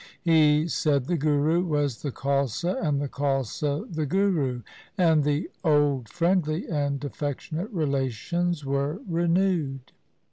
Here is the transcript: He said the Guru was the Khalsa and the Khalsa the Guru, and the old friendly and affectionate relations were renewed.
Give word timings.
He 0.23 0.67
said 0.67 1.05
the 1.05 1.15
Guru 1.15 1.63
was 1.63 2.01
the 2.01 2.11
Khalsa 2.11 2.81
and 2.83 2.99
the 2.99 3.07
Khalsa 3.07 3.85
the 3.93 4.07
Guru, 4.07 4.63
and 4.97 5.23
the 5.23 5.47
old 5.63 6.09
friendly 6.09 6.67
and 6.67 7.05
affectionate 7.05 7.69
relations 7.69 8.65
were 8.65 8.99
renewed. 9.07 9.91